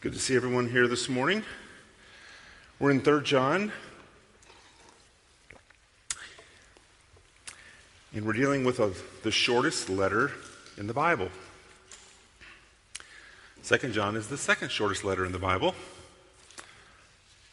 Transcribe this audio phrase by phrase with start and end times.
[0.00, 1.42] good to see everyone here this morning.
[2.78, 3.70] We're in 3 John.
[8.14, 8.94] And we're dealing with a,
[9.24, 10.30] the shortest letter
[10.78, 11.28] in the Bible.
[13.62, 15.74] 2 John is the second shortest letter in the Bible.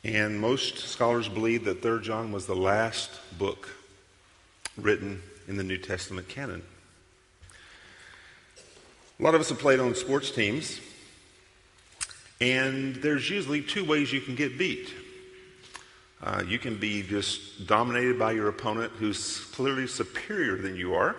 [0.05, 3.67] And most scholars believe that 3 John was the last book
[4.77, 6.63] written in the New Testament canon.
[9.19, 10.79] A lot of us have played on sports teams,
[12.39, 14.93] and there's usually two ways you can get beat.
[16.21, 21.15] Uh, you can be just dominated by your opponent who's clearly superior than you are,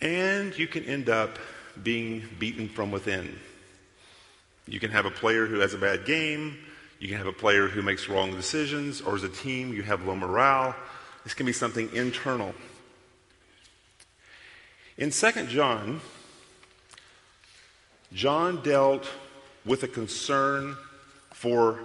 [0.00, 1.38] and you can end up
[1.82, 3.38] being beaten from within.
[4.68, 6.58] You can have a player who has a bad game,
[6.98, 10.06] you can have a player who makes wrong decisions, or as a team, you have
[10.06, 10.74] low morale.
[11.24, 12.54] This can be something internal.
[14.98, 16.00] In 2 John,
[18.12, 19.06] John dealt
[19.66, 20.76] with a concern
[21.34, 21.80] for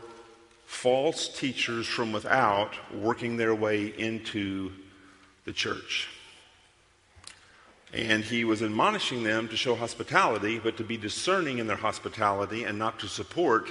[0.65, 4.71] false teachers from without working their way into
[5.43, 6.07] the church.
[7.93, 12.63] And he was admonishing them to show hospitality, but to be discerning in their hospitality
[12.63, 13.67] and not to support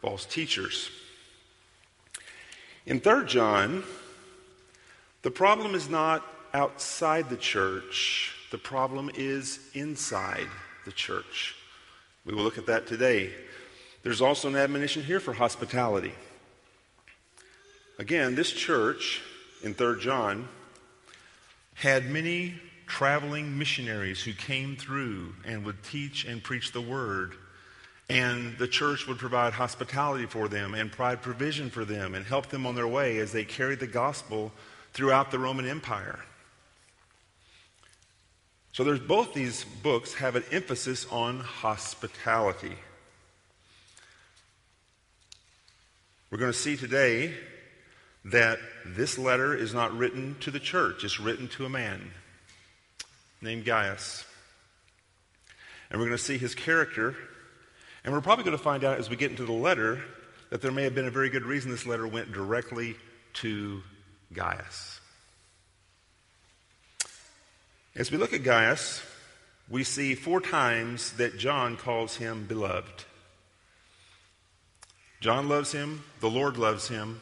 [0.00, 0.90] false teachers.
[2.86, 3.84] In 3 John,
[5.22, 10.48] the problem is not outside the church, the problem is inside
[10.84, 11.54] the church.
[12.24, 13.30] We will look at that today.
[14.02, 16.12] There's also an admonition here for hospitality.
[17.98, 19.22] Again, this church
[19.62, 20.48] in 3 John
[21.74, 22.54] had many
[22.86, 27.34] traveling missionaries who came through and would teach and preach the word.
[28.10, 32.48] And the church would provide hospitality for them and provide provision for them and help
[32.48, 34.52] them on their way as they carried the gospel
[34.92, 36.18] throughout the Roman Empire.
[38.72, 42.76] So there's both these books have an emphasis on hospitality.
[46.32, 47.34] We're going to see today
[48.24, 52.10] that this letter is not written to the church, it's written to a man
[53.42, 54.24] named Gaius.
[55.90, 57.14] And we're going to see his character.
[58.02, 60.00] And we're probably going to find out as we get into the letter
[60.48, 62.96] that there may have been a very good reason this letter went directly
[63.34, 63.82] to
[64.32, 65.02] Gaius.
[67.94, 69.02] As we look at Gaius,
[69.68, 73.04] we see four times that John calls him beloved.
[75.22, 77.20] John loves him, the Lord loves him.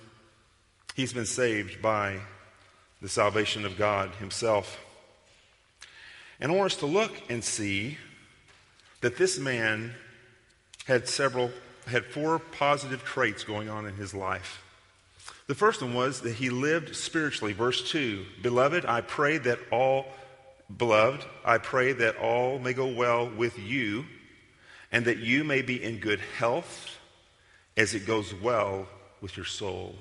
[0.94, 2.20] He's been saved by
[3.02, 4.80] the salvation of God Himself.
[6.40, 7.98] And I want us to look and see
[9.02, 9.92] that this man
[10.86, 11.50] had several,
[11.86, 14.62] had four positive traits going on in his life.
[15.46, 17.52] The first one was that he lived spiritually.
[17.52, 20.06] Verse 2 Beloved, I pray that all
[20.74, 24.06] Beloved, I pray that all may go well with you
[24.90, 26.96] and that you may be in good health
[27.80, 28.86] as it goes well
[29.22, 29.94] with your soul.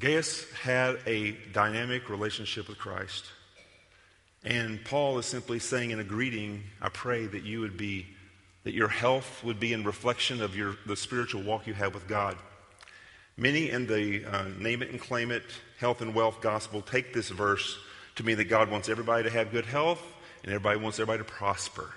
[0.00, 3.26] Gaius had a dynamic relationship with Christ.
[4.42, 8.08] And Paul is simply saying in a greeting, I pray that you would be,
[8.64, 12.08] that your health would be in reflection of your, the spiritual walk you have with
[12.08, 12.36] God.
[13.36, 15.44] Many in the uh, name it and claim it
[15.78, 17.78] health and wealth gospel take this verse
[18.16, 20.02] to mean that God wants everybody to have good health
[20.42, 21.94] and everybody wants everybody to prosper.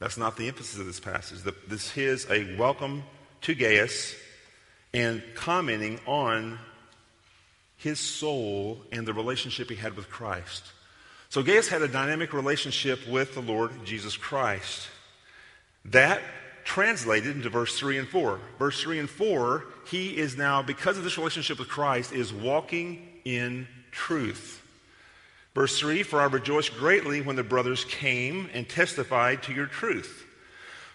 [0.00, 1.42] That's not the emphasis of this passage.
[1.42, 3.04] The, this is a welcome
[3.42, 4.14] to Gaius
[4.94, 6.58] and commenting on
[7.76, 10.64] his soul and the relationship he had with Christ.
[11.28, 14.88] So Gaius had a dynamic relationship with the Lord Jesus Christ.
[15.84, 16.22] That
[16.64, 18.40] translated into verse 3 and 4.
[18.58, 23.06] Verse 3 and 4, he is now, because of this relationship with Christ, is walking
[23.26, 24.59] in truth.
[25.54, 30.26] Verse 3 For I rejoiced greatly when the brothers came and testified to your truth.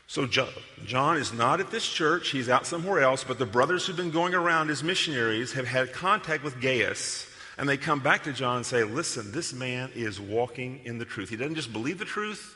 [0.08, 3.98] So John is not at this church, he's out somewhere else, but the brothers who've
[3.98, 7.28] been going around as missionaries have had contact with Gaius.
[7.58, 11.06] And they come back to John and say, Listen, this man is walking in the
[11.06, 11.30] truth.
[11.30, 12.56] He doesn't just believe the truth,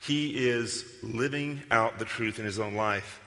[0.00, 3.20] he is living out the truth in his own life.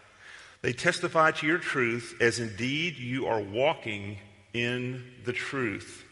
[0.62, 4.18] They testify to your truth as indeed you are walking
[4.54, 6.04] in the truth.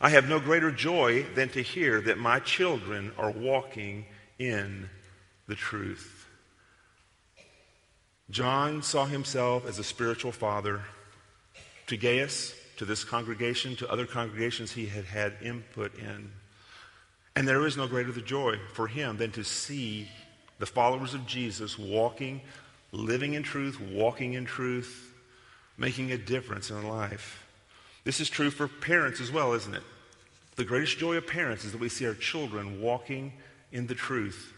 [0.00, 4.06] I have no greater joy than to hear that my children are walking
[4.38, 4.88] in
[5.48, 6.26] the truth.
[8.30, 10.82] John saw himself as a spiritual father
[11.88, 16.30] to Gaius, to this congregation, to other congregations he had had input in.
[17.34, 20.08] And there is no greater joy for him than to see
[20.58, 22.40] the followers of Jesus walking,
[22.92, 25.12] living in truth, walking in truth,
[25.76, 27.47] making a difference in life.
[28.08, 29.82] This is true for parents as well, isn't it?
[30.56, 33.34] The greatest joy of parents is that we see our children walking
[33.70, 34.50] in the truth,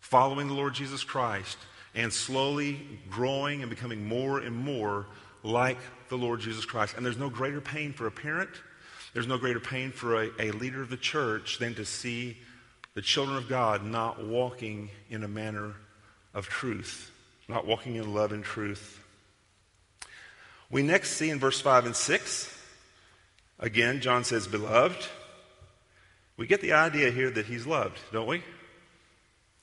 [0.00, 1.58] following the Lord Jesus Christ,
[1.94, 2.80] and slowly
[3.10, 5.04] growing and becoming more and more
[5.42, 5.76] like
[6.08, 6.96] the Lord Jesus Christ.
[6.96, 8.48] And there's no greater pain for a parent,
[9.12, 12.38] there's no greater pain for a, a leader of the church than to see
[12.94, 15.74] the children of God not walking in a manner
[16.32, 17.10] of truth,
[17.48, 19.04] not walking in love and truth.
[20.70, 22.54] We next see in verse 5 and 6,
[23.58, 25.06] again, John says, Beloved.
[26.38, 28.44] We get the idea here that he's loved, don't we?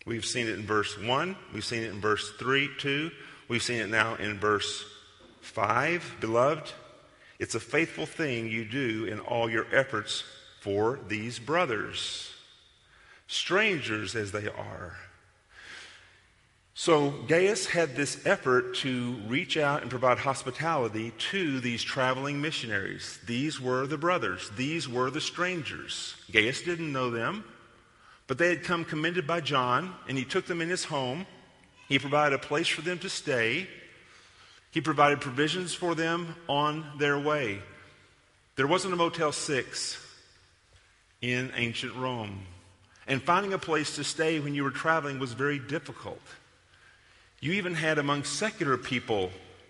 [0.06, 3.09] We've seen it in verse 1, we've seen it in verse 3, 2,
[3.47, 4.86] we've seen it now in verse
[5.42, 6.18] 5.
[6.19, 6.74] Beloved,
[7.39, 10.24] it's a faithful thing you do in all your efforts
[10.59, 12.30] for these brothers,
[13.27, 14.97] strangers as they are.
[16.77, 23.18] So Gaius had this effort to reach out and provide hospitality to these traveling missionaries.
[23.25, 26.16] These were the brothers, these were the strangers.
[26.30, 27.45] Gaius didn't know them,
[28.27, 31.25] but they had come commended by John, and he took them in his home.
[31.88, 33.69] He provided a place for them to stay.
[34.71, 37.60] He provided provisions for them on their way.
[38.57, 39.98] There wasn't a Motel 6
[41.21, 42.42] in ancient Rome.
[43.07, 46.19] And finding a place to stay when you were traveling was very difficult.
[47.45, 49.30] You even had among secular people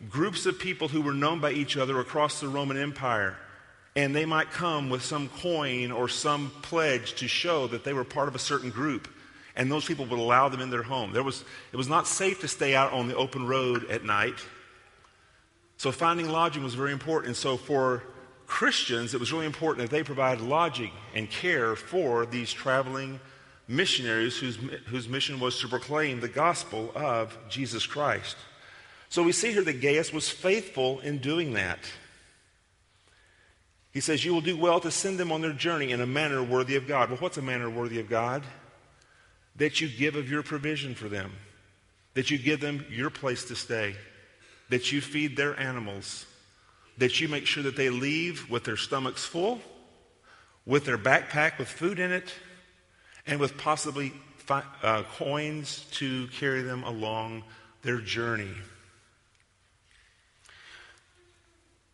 [0.09, 3.35] groups of people who were known by each other across the Roman Empire.
[3.97, 8.05] And they might come with some coin or some pledge to show that they were
[8.05, 9.09] part of a certain group.
[9.57, 11.11] And those people would allow them in their home.
[11.11, 11.43] There was,
[11.73, 14.39] it was not safe to stay out on the open road at night.
[15.75, 17.35] So finding lodging was very important.
[17.35, 18.03] So for
[18.47, 23.19] Christians, it was really important that they provide lodging and care for these traveling
[23.67, 24.57] missionaries whose,
[24.87, 28.35] whose mission was to proclaim the gospel of Jesus Christ.
[29.09, 31.79] So we see here that Gaius was faithful in doing that.
[33.91, 36.43] He says, You will do well to send them on their journey in a manner
[36.43, 37.09] worthy of God.
[37.09, 38.43] Well, what's a manner worthy of God?
[39.55, 41.31] That you give of your provision for them,
[42.13, 43.95] that you give them your place to stay,
[44.69, 46.25] that you feed their animals,
[46.97, 49.61] that you make sure that they leave with their stomachs full,
[50.65, 52.33] with their backpack with food in it,
[53.27, 57.43] and with possibly fi- uh, coins to carry them along
[57.81, 58.53] their journey.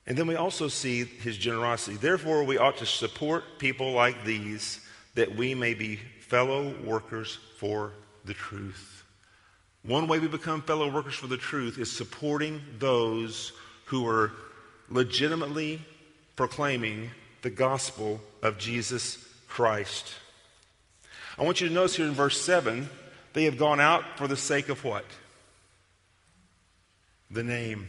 [0.08, 1.96] And then we also see his generosity.
[1.96, 4.80] Therefore, we ought to support people like these
[5.16, 7.94] that we may be fellow workers for
[8.26, 9.04] the truth.
[9.84, 13.54] One way we become fellow workers for the truth is supporting those
[13.86, 14.32] who are
[14.90, 15.82] legitimately
[16.36, 17.12] proclaiming
[17.42, 19.18] the gospel of Jesus
[19.48, 20.16] Christ.
[21.42, 22.88] I want you to notice here in verse 7
[23.34, 25.06] they have gone out for the sake of what?
[27.32, 27.88] The name.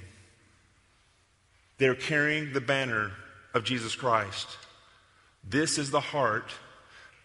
[1.76, 3.10] They're carrying the banner
[3.52, 4.48] of Jesus Christ.
[5.46, 6.50] This is the heart,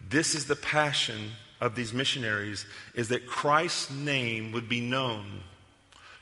[0.06, 1.30] this is the passion
[1.62, 5.40] of these missionaries is that Christ's name would be known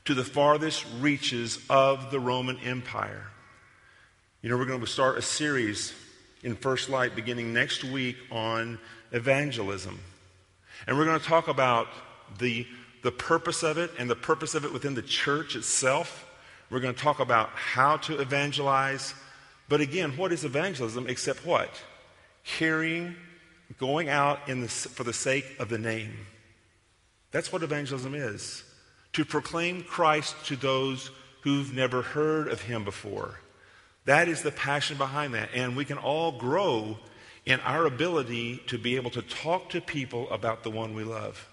[0.04, 3.26] to the farthest reaches of the Roman Empire.
[4.40, 5.92] You know, we're going to start a series
[6.44, 8.78] in First Light beginning next week on
[9.12, 9.98] evangelism.
[10.86, 11.88] And we're going to talk about
[12.38, 12.66] the,
[13.02, 16.28] the purpose of it and the purpose of it within the church itself.
[16.70, 19.14] We're going to talk about how to evangelize.
[19.68, 21.70] But again, what is evangelism except what?
[22.44, 23.16] Carrying,
[23.78, 26.12] going out in the, for the sake of the name.
[27.30, 28.64] That's what evangelism is
[29.12, 31.10] to proclaim Christ to those
[31.42, 33.40] who've never heard of him before.
[34.04, 35.50] That is the passion behind that.
[35.54, 36.98] And we can all grow
[37.46, 41.48] in our ability to be able to talk to people about the one we love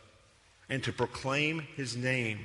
[0.67, 2.39] and to proclaim his name.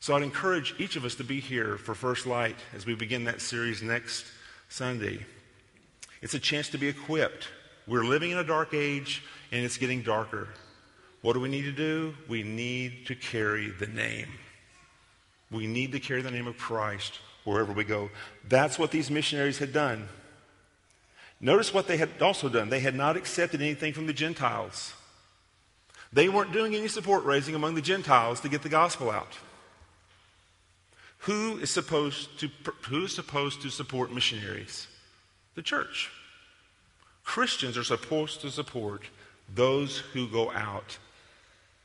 [0.00, 3.24] So I'd encourage each of us to be here for First Light as we begin
[3.24, 4.26] that series next
[4.68, 5.24] Sunday.
[6.22, 7.48] It's a chance to be equipped.
[7.86, 9.22] We're living in a dark age
[9.52, 10.48] and it's getting darker.
[11.20, 12.14] What do we need to do?
[12.28, 14.28] We need to carry the name.
[15.50, 18.10] We need to carry the name of Christ wherever we go.
[18.48, 20.08] That's what these missionaries had done.
[21.40, 22.70] Notice what they had also done.
[22.70, 24.94] They had not accepted anything from the Gentiles.
[26.12, 29.38] They weren't doing any support raising among the Gentiles to get the gospel out.
[31.20, 32.48] Who is supposed to,
[32.88, 34.86] who is supposed to support missionaries?
[35.54, 36.10] The church.
[37.24, 39.02] Christians are supposed to support
[39.54, 40.98] those who go out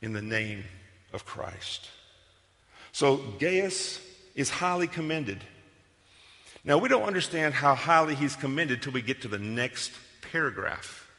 [0.00, 0.64] in the name
[1.12, 1.88] of Christ.
[2.92, 4.00] So Gaius
[4.34, 5.42] is highly commended.
[6.64, 9.92] Now, we don't understand how highly he's commended till we get to the next
[10.30, 11.10] paragraph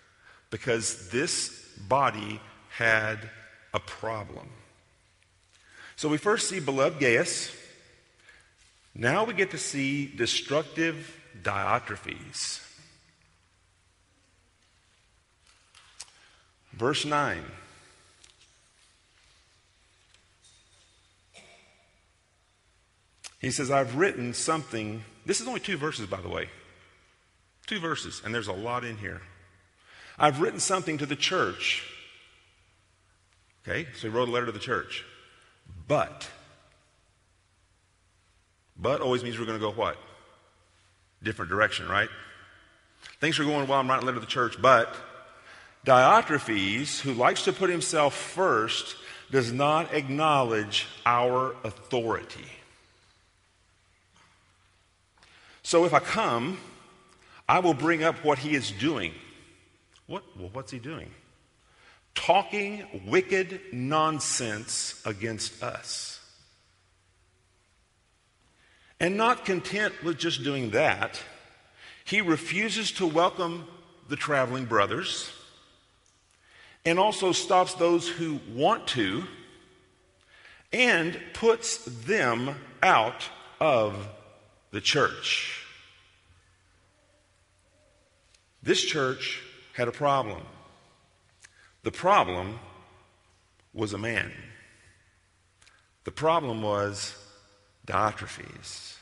[0.50, 1.50] because this
[1.88, 3.18] body had
[3.74, 4.50] a problem.
[5.96, 7.52] So we first see beloved Gaius.
[8.96, 12.62] Now we get to see destructive Diotrephes.
[16.74, 17.44] Verse 9.
[23.40, 26.50] He says, I've written something this is only two verses, by the way.
[27.66, 29.22] Two verses, and there's a lot in here.
[30.20, 31.84] I've written something to the church.
[33.66, 35.06] Okay, so he wrote a letter to the church.
[35.88, 36.30] But,
[38.78, 39.98] but always means we're going to go what?
[41.22, 42.10] Different direction, right?
[43.20, 43.80] Things are going well.
[43.80, 44.94] I'm writing a letter to the church, but
[45.86, 48.96] Diotrephes, who likes to put himself first,
[49.32, 52.46] does not acknowledge our authority.
[55.64, 56.60] So if I come,
[57.48, 59.14] I will bring up what he is doing.
[60.08, 60.24] What?
[60.38, 61.10] Well, what's he doing?
[62.14, 66.20] Talking wicked nonsense against us.
[69.00, 71.22] And not content with just doing that,
[72.06, 73.66] he refuses to welcome
[74.10, 75.32] the traveling brothers
[76.86, 79.24] and also stops those who want to
[80.72, 83.30] and puts them out
[83.60, 84.08] of
[84.74, 85.64] the church.
[88.64, 89.40] This church
[89.74, 90.42] had a problem.
[91.84, 92.60] The problem
[93.72, 94.34] was a man.
[96.06, 97.16] The problem was
[97.86, 98.98] Diotrephes.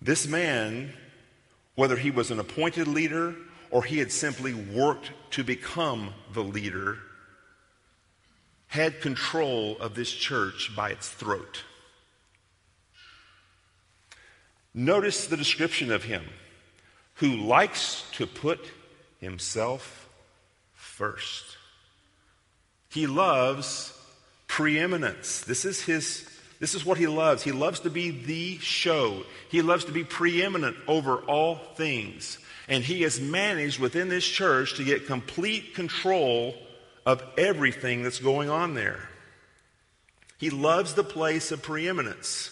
[0.00, 0.94] This man,
[1.74, 3.36] whether he was an appointed leader
[3.70, 6.96] or he had simply worked to become the leader,
[8.68, 11.64] had control of this church by its throat.
[14.74, 16.24] Notice the description of him
[17.14, 18.70] who likes to put
[19.20, 20.08] himself
[20.74, 21.44] first.
[22.88, 23.96] He loves
[24.46, 25.42] preeminence.
[25.42, 26.26] This is his
[26.60, 27.42] this is what he loves.
[27.42, 29.24] He loves to be the show.
[29.48, 32.38] He loves to be preeminent over all things.
[32.68, 36.54] And he has managed within this church to get complete control
[37.06, 39.08] of everything that's going on there.
[40.36, 42.50] He loves the place of preeminence.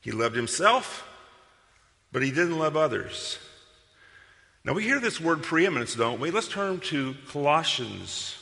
[0.00, 1.06] He loved himself,
[2.12, 3.38] but he didn't love others.
[4.64, 6.30] Now we hear this word preeminence, don't we?
[6.30, 8.36] Let's turn to Colossians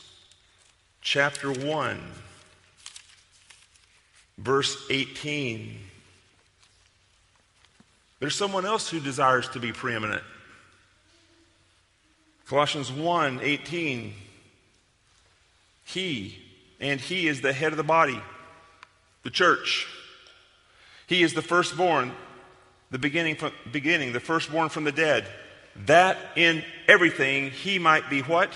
[1.00, 2.00] chapter 1,
[4.38, 5.78] verse 18.
[8.20, 10.22] There's someone else who desires to be preeminent.
[12.48, 14.14] Colossians 1 18.
[15.84, 16.38] He,
[16.80, 18.20] and He is the head of the body,
[19.22, 19.86] the church.
[21.06, 22.12] He is the firstborn,
[22.90, 25.26] the beginning, from, beginning, the firstborn from the dead,
[25.86, 28.50] that in everything He might be what?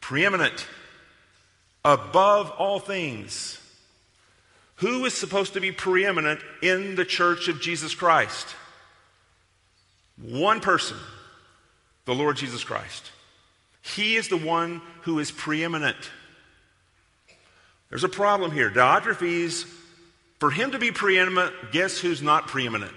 [0.00, 0.66] Preeminent,
[1.84, 3.58] above all things.
[4.76, 8.48] Who is supposed to be preeminent in the church of Jesus Christ?
[10.16, 10.96] One person
[12.04, 13.10] the Lord Jesus Christ.
[13.80, 15.96] He is the one who is preeminent.
[17.90, 18.70] There's a problem here.
[18.70, 19.66] Diotrephes,
[20.42, 22.92] for him to be preeminent, guess who's not preeminent?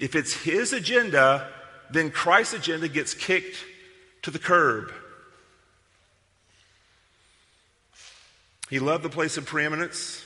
[0.00, 1.48] If it's his agenda,
[1.92, 3.64] then Christ's agenda gets kicked
[4.22, 4.92] to the curb.
[8.68, 10.24] He loved the place of preeminence.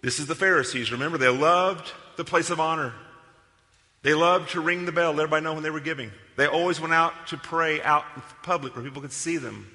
[0.00, 0.90] This is the Pharisees.
[0.90, 2.94] Remember, they loved the place of honor.
[4.00, 6.12] They loved to ring the bell, let everybody know when they were giving.
[6.38, 9.70] They always went out to pray out in public where people could see them.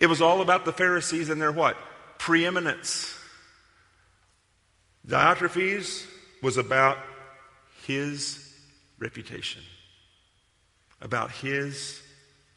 [0.00, 1.76] It was all about the Pharisees and their what?
[2.22, 3.18] Preeminence.
[5.04, 6.06] Diotrephes
[6.40, 6.96] was about
[7.84, 8.54] his
[9.00, 9.60] reputation,
[11.00, 12.00] about his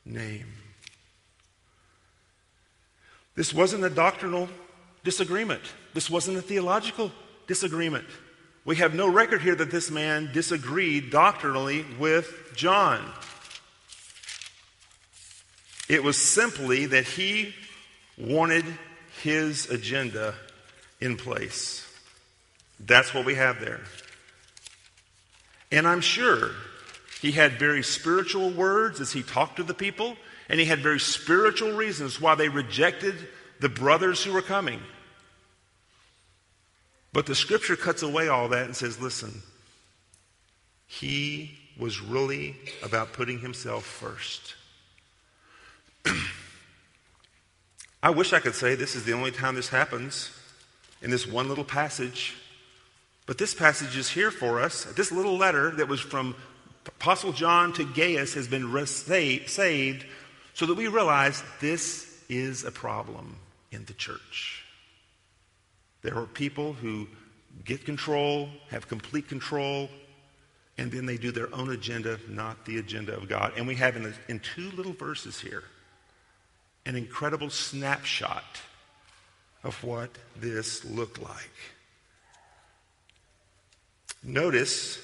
[0.06, 0.46] name.
[3.34, 4.50] This wasn't a doctrinal
[5.04, 5.64] disagreement.
[5.96, 7.12] This wasn't a theological
[7.48, 8.06] disagreement.
[8.66, 13.04] We have no record here that this man disagreed doctrinally with John.
[15.90, 17.56] It was simply that he
[18.16, 18.64] wanted
[19.22, 20.36] his agenda
[21.00, 21.88] in place.
[22.80, 23.82] That's what we have there.
[25.72, 26.52] And I'm sure
[27.22, 30.16] he had very spiritual words as he talked to the people,
[30.50, 33.16] and he had very spiritual reasons why they rejected
[33.60, 34.80] the brothers who were coming.
[37.14, 39.42] But the scripture cuts away all that and says, listen,
[40.86, 44.56] he was really about putting himself first.
[48.06, 50.30] I wish I could say this is the only time this happens
[51.02, 52.36] in this one little passage.
[53.26, 54.84] But this passage is here for us.
[54.84, 56.36] This little letter that was from
[56.86, 60.06] Apostle John to Gaius has been saved
[60.54, 63.38] so that we realize this is a problem
[63.72, 64.64] in the church.
[66.04, 67.08] There are people who
[67.64, 69.90] get control, have complete control,
[70.78, 73.54] and then they do their own agenda, not the agenda of God.
[73.58, 75.64] And we have in, the, in two little verses here
[76.86, 78.62] an incredible snapshot
[79.64, 81.52] of what this looked like.
[84.24, 85.00] Notice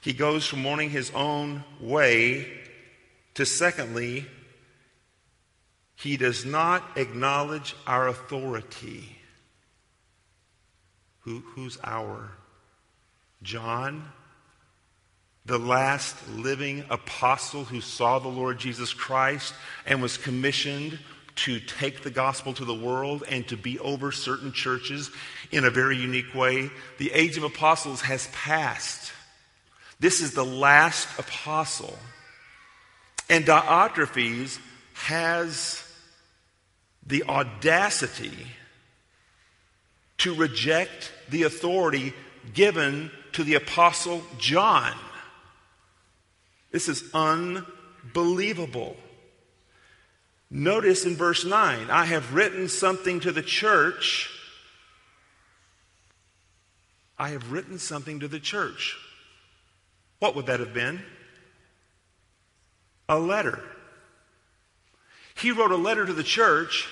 [0.00, 2.46] he goes from wanting his own way
[3.34, 4.26] to, secondly,
[5.94, 9.16] he does not acknowledge our authority.
[11.20, 12.32] Who, who's our?
[13.42, 14.10] John,
[15.44, 19.54] the last living apostle who saw the Lord Jesus Christ
[19.86, 20.98] and was commissioned
[21.34, 25.10] to take the gospel to the world and to be over certain churches
[25.50, 26.70] in a very unique way.
[26.98, 29.12] The age of apostles has passed.
[29.98, 31.98] This is the last apostle.
[33.28, 34.58] And Diotrephes
[34.94, 35.82] has
[37.06, 38.46] the audacity
[40.18, 42.12] to reject the authority
[42.54, 44.92] given to the apostle John.
[46.72, 48.96] This is unbelievable.
[50.50, 54.30] Notice in verse 9, I have written something to the church.
[57.18, 58.96] I have written something to the church.
[60.18, 61.02] What would that have been?
[63.08, 63.62] A letter.
[65.34, 66.88] He wrote a letter to the church,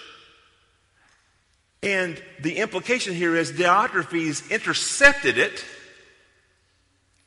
[1.82, 5.64] and the implication here is Diotrephes intercepted it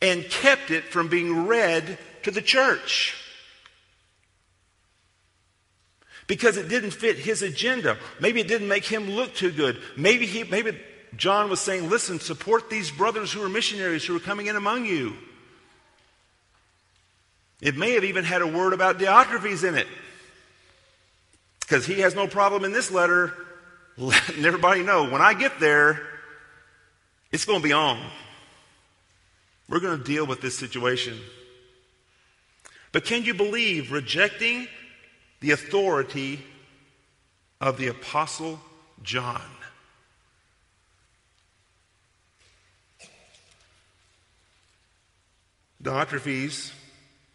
[0.02, 3.16] and kept it from being read to the church
[6.28, 7.98] because it didn't fit his agenda.
[8.20, 9.82] Maybe it didn't make him look too good.
[9.98, 10.80] Maybe he maybe
[11.16, 14.86] John was saying, "Listen, support these brothers who are missionaries who are coming in among
[14.86, 15.16] you."
[17.62, 19.88] It may have even had a word about Diotrephes in it.
[21.62, 23.34] Because he has no problem in this letter
[23.98, 26.02] letting everybody know when I get there,
[27.32, 28.00] it's going to be on.
[29.70, 31.18] We're going to deal with this situation.
[32.94, 34.70] But can you believe rejecting
[35.42, 36.40] the authority
[37.60, 38.62] of the Apostle
[39.02, 39.42] John.
[45.82, 46.72] Diotrephes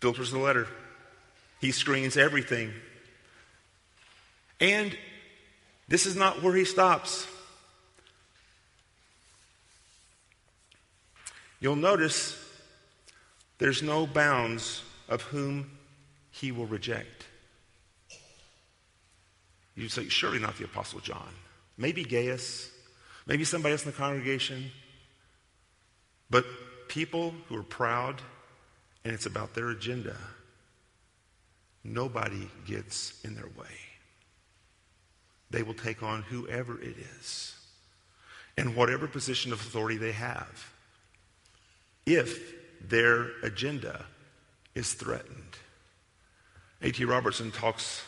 [0.01, 0.67] filters the letter.
[1.61, 2.73] He screens everything.
[4.61, 4.97] And
[5.87, 7.27] this is not where he stops.
[11.61, 12.43] You'll notice
[13.59, 15.71] there's no bounds of whom
[16.31, 17.27] he will reject.
[19.75, 21.29] You say, surely not the Apostle John.
[21.77, 22.71] Maybe Gaius,
[23.27, 24.71] maybe somebody else in the congregation.
[26.31, 26.45] But
[26.89, 28.21] people who are proud
[29.05, 30.17] and it's about their agenda,
[31.85, 33.77] nobody gets in their way.
[35.51, 37.57] They will take on whoever it is
[38.57, 40.73] and whatever position of authority they have
[42.05, 44.05] if their agenda
[44.79, 45.57] is threatened.
[46.81, 47.05] A.T.
[47.05, 48.05] Robertson talks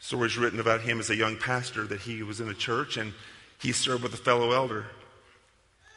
[0.00, 3.12] Stories written about him as a young pastor that he was in a church and
[3.60, 4.86] he served with a fellow elder.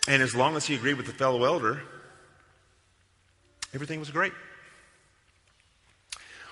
[0.08, 1.84] And as long as he agreed with the fellow elder,
[3.74, 4.34] everything was great.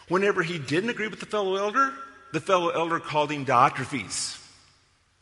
[0.07, 1.91] Whenever he didn't agree with the fellow elder,
[2.33, 4.39] the fellow elder called him Diotrephes.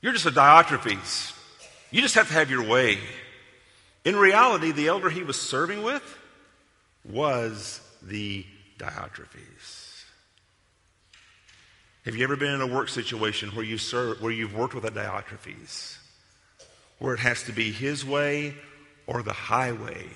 [0.01, 1.33] You're just a Diotrephes.
[1.91, 2.99] You just have to have your way.
[4.03, 6.03] In reality, the elder he was serving with
[7.05, 8.45] was the
[8.77, 10.03] Diotrephes.
[12.05, 14.85] Have you ever been in a work situation where, you serve, where you've worked with
[14.85, 15.97] a Diotrephes?
[16.99, 18.55] Where it has to be his way
[19.07, 20.07] or the highway?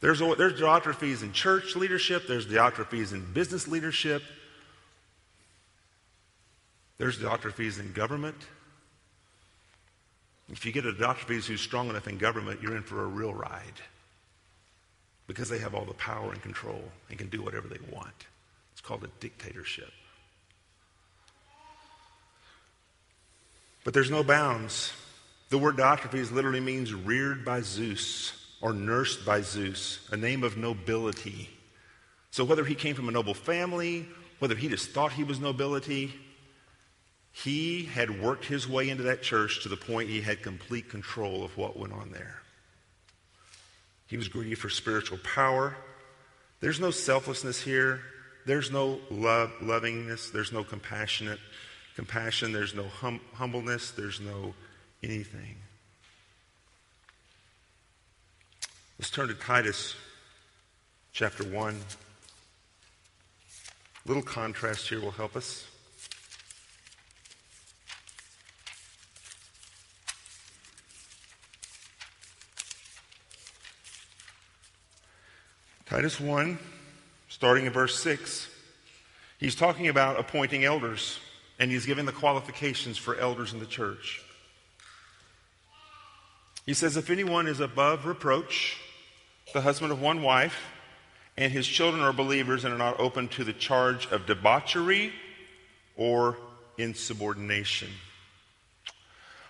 [0.00, 4.22] There's, there's Diotrephes in church leadership, there's Diotrephes in business leadership,
[6.98, 8.36] there's Diotrephes in government.
[10.50, 13.34] If you get a Diotrephes who's strong enough in government, you're in for a real
[13.34, 13.80] ride
[15.26, 18.26] because they have all the power and control and can do whatever they want.
[18.72, 19.92] It's called a dictatorship.
[23.84, 24.92] But there's no bounds.
[25.50, 30.56] The word Diotrephes literally means reared by Zeus or nursed by Zeus, a name of
[30.56, 31.50] nobility.
[32.30, 34.08] So whether he came from a noble family,
[34.38, 36.14] whether he just thought he was nobility,
[37.32, 41.44] he had worked his way into that church to the point he had complete control
[41.44, 42.41] of what went on there.
[44.12, 45.74] He was greedy for spiritual power.
[46.60, 48.02] There's no selflessness here.
[48.44, 50.30] There's no love, lovingness.
[50.30, 51.38] There's no compassionate
[51.96, 54.52] compassion, there's no hum- humbleness, there's no
[55.02, 55.56] anything.
[58.98, 59.94] Let's turn to Titus
[61.14, 61.74] chapter 1.
[61.74, 61.78] A
[64.06, 65.66] little contrast here will help us.
[75.92, 76.58] Titus 1,
[77.28, 78.48] starting in verse 6,
[79.36, 81.20] he's talking about appointing elders
[81.58, 84.22] And he's giving the qualifications for elders in the church.
[86.64, 88.78] He says, If anyone is above reproach,
[89.52, 90.58] the husband of one wife,
[91.36, 95.12] and his children are believers and are not open to the charge of debauchery
[95.94, 96.38] or
[96.78, 97.90] insubordination.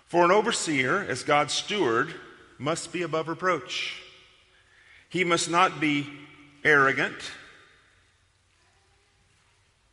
[0.06, 2.12] For an overseer, as God's steward,
[2.58, 4.02] must be above reproach.
[5.08, 6.08] He must not be
[6.64, 7.16] arrogant.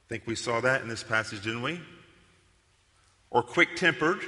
[0.06, 1.80] I think we saw that in this passage, didn't we?
[3.30, 4.22] Or quick tempered,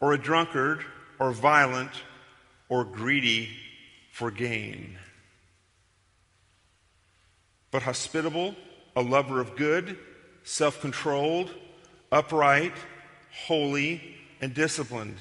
[0.00, 0.84] or a drunkard,
[1.18, 1.90] or violent,
[2.68, 3.50] or greedy
[4.12, 4.98] for gain.
[7.70, 8.54] But hospitable,
[8.94, 9.98] a lover of good,
[10.44, 11.54] self controlled,
[12.10, 12.72] upright,
[13.46, 15.16] holy, and disciplined.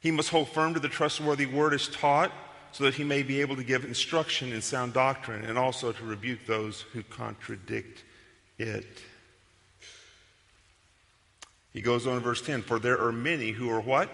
[0.00, 2.32] He must hold firm to the trustworthy word as taught
[2.72, 6.04] so that he may be able to give instruction in sound doctrine and also to
[6.04, 8.04] rebuke those who contradict
[8.58, 8.86] it.
[11.72, 14.10] He goes on in verse 10 For there are many who are what?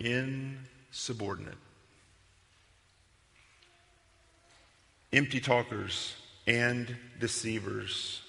[0.00, 1.54] Insubordinate.
[5.12, 6.14] Empty talkers
[6.46, 8.22] and deceivers.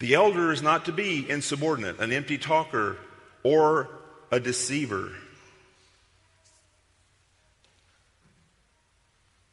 [0.00, 2.96] The elder is not to be insubordinate, an empty talker,
[3.42, 3.88] or
[4.30, 5.12] a deceiver.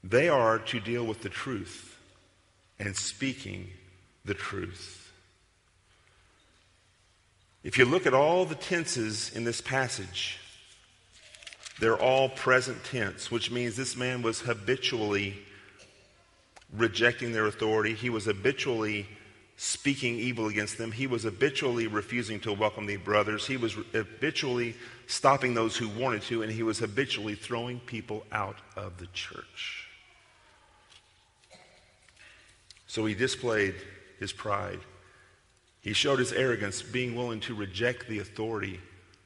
[0.10, 1.98] They are to deal with the truth
[2.80, 3.68] and speaking
[4.24, 5.12] the truth.
[7.64, 10.40] If you look at all the tenses in this passage,
[11.80, 15.36] they're all present tense, which means this man was habitually
[16.74, 17.94] rejecting their authority.
[17.94, 19.08] He was habitually
[19.58, 20.94] speaking evil against them.
[20.94, 23.46] He was habitually refusing to welcome the brothers.
[23.46, 24.76] He was habitually
[25.08, 29.87] stopping those who wanted to, and he was habitually throwing people out of the church.
[32.88, 33.76] So he displayed
[34.20, 34.80] his pride.
[35.82, 38.80] He showed his arrogance, being willing to reject the authority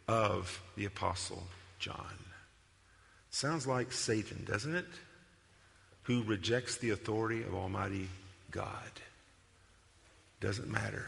[0.08, 1.43] of the Apostle
[1.80, 2.17] John.
[3.30, 4.86] Sounds like Satan, doesn't it?
[6.04, 8.10] Who rejects the authority of Almighty
[8.52, 8.91] God.
[10.41, 11.06] Doesn't matter.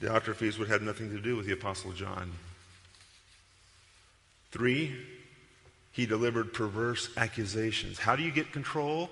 [0.00, 2.32] Diotrephes would have nothing to do with the Apostle John.
[4.50, 4.94] Three,
[5.94, 8.00] he delivered perverse accusations.
[8.00, 9.10] How do you get control?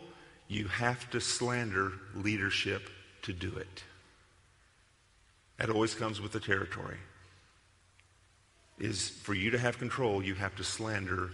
[0.49, 2.91] You have to slander leadership
[3.23, 3.85] to do it.
[5.59, 6.97] That always comes with the territory.
[8.81, 11.31] Is for you to have control, you have to slander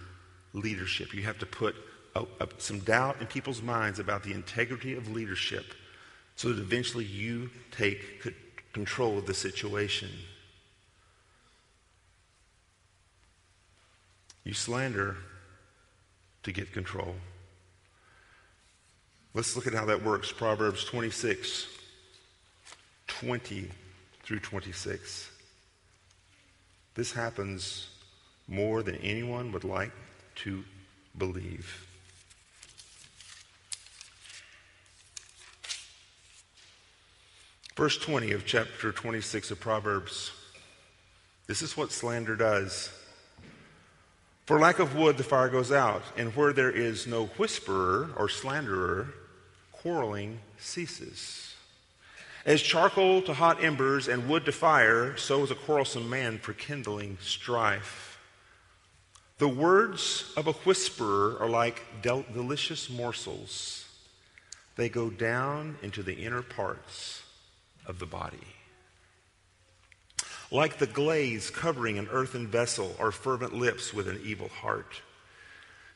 [0.52, 1.14] leadership.
[1.14, 1.74] You have to put
[2.14, 5.64] a, a, some doubt in people's minds about the integrity of leadership
[6.36, 8.34] so that eventually you take c-
[8.74, 10.10] control of the situation.
[14.44, 15.16] You slander
[16.48, 17.14] to get control.
[19.34, 20.32] Let's look at how that works.
[20.32, 21.66] Proverbs 26,
[23.06, 23.70] 20
[24.22, 25.30] through 26.
[26.94, 27.90] This happens
[28.48, 29.92] more than anyone would like
[30.36, 30.64] to
[31.18, 31.86] believe.
[37.76, 40.32] Verse 20 of chapter 26 of Proverbs.
[41.46, 42.90] This is what slander does.
[44.48, 48.30] For lack of wood, the fire goes out, and where there is no whisperer or
[48.30, 49.12] slanderer,
[49.72, 51.54] quarreling ceases.
[52.46, 56.54] As charcoal to hot embers and wood to fire, so is a quarrelsome man for
[56.54, 58.18] kindling strife.
[59.36, 63.84] The words of a whisperer are like del- delicious morsels,
[64.76, 67.22] they go down into the inner parts
[67.84, 68.57] of the body.
[70.50, 75.02] Like the glaze covering an earthen vessel are fervent lips with an evil heart.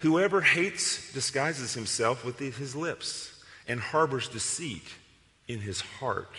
[0.00, 4.86] Whoever hates disguises himself with his lips and harbors deceit
[5.48, 6.34] in his heart.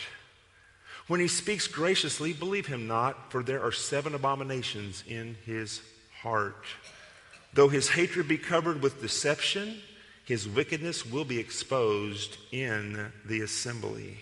[1.07, 5.81] When he speaks graciously, believe him not, for there are seven abominations in his
[6.21, 6.65] heart.
[7.53, 9.81] Though his hatred be covered with deception,
[10.25, 14.19] his wickedness will be exposed in the assembly.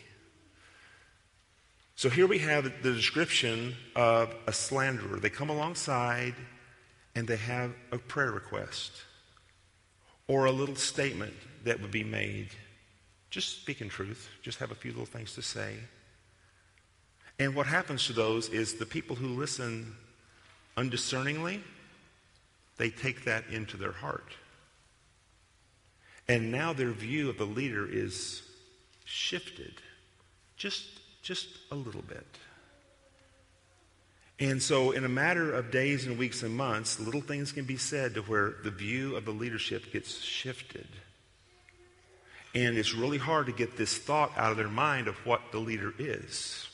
[2.02, 5.20] So here we have the description of a slanderer.
[5.20, 6.34] They come alongside
[7.14, 8.92] and they have a prayer request
[10.28, 12.48] or a little statement that would be made.
[13.30, 15.76] Just speaking truth, just have a few little things to say.
[17.38, 19.96] And what happens to those is the people who listen
[20.78, 21.62] undiscerningly,
[22.80, 24.34] they take that into their heart.
[26.28, 28.42] And now their view of the leader is
[29.06, 29.76] shifted.
[30.58, 32.26] Just just a little bit.
[34.40, 37.78] And so, in a matter of days and weeks and months, little things can be
[37.78, 40.88] said to where the view of the leadership gets shifted.
[42.56, 45.60] And it's really hard to get this thought out of their mind of what the
[45.60, 46.68] leader is.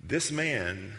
[0.00, 0.94] This man,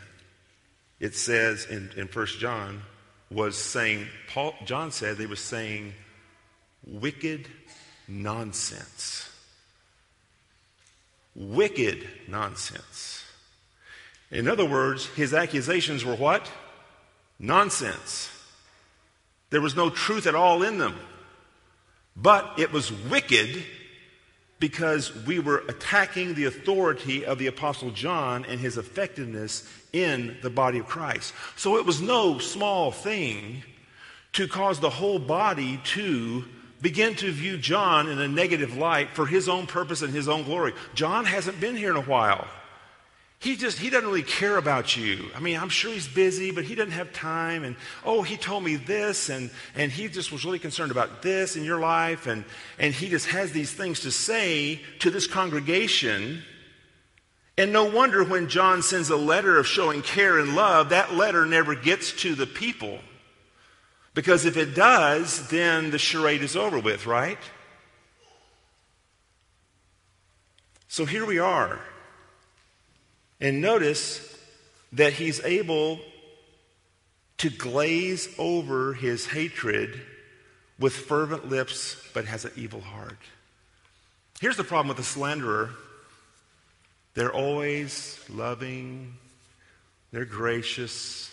[0.99, 2.83] it says in, in 1 John,
[3.31, 5.93] was saying, Paul, John said they were saying
[6.85, 7.47] wicked
[8.07, 9.29] nonsense.
[11.35, 13.23] Wicked nonsense.
[14.31, 16.49] In other words, his accusations were what?
[17.39, 18.29] Nonsense.
[19.49, 20.97] There was no truth at all in them.
[22.15, 23.63] But it was wicked
[24.59, 30.49] because we were attacking the authority of the Apostle John and his effectiveness in the
[30.49, 31.33] body of Christ.
[31.55, 33.63] So it was no small thing
[34.33, 36.45] to cause the whole body to
[36.85, 40.43] begin to view John in a negative light for his own purpose and his own
[40.43, 40.71] glory.
[40.93, 42.47] John hasn't been here in a while.
[43.39, 45.31] He just, he doesn't really care about you.
[45.35, 47.63] I mean, I'm sure he's busy, but he doesn't have time.
[47.63, 51.55] And, oh, he told me this, and, and he just was really concerned about this
[51.55, 52.27] in your life.
[52.27, 52.45] And,
[52.77, 56.43] and he just has these things to say to this congregation.
[57.57, 61.47] And no wonder when John sends a letter of showing care and love, that letter
[61.47, 62.99] never gets to the people.
[64.15, 67.37] Because if it does, then the charade is over with, right?
[70.87, 71.81] So here we are.
[73.41, 74.21] And notice
[74.93, 75.99] that he's able
[77.39, 80.01] to glaze over his hatred
[80.79, 83.19] with fervent lips, but has an evil heart.
[84.39, 85.71] Here's the problem with the slanderer
[87.15, 89.15] they're always loving,
[90.11, 91.29] they're gracious,